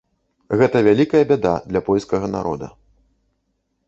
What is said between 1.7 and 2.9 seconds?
для польскага народа.